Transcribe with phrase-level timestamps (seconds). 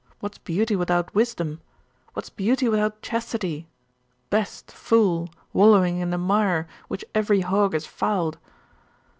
[0.19, 1.61] What's beauty without wisdom?
[2.13, 3.67] What's beauty without chastity?
[4.31, 4.71] Best!
[4.71, 5.29] fool!
[5.53, 8.39] wallowing in the mire which every hog has fouled!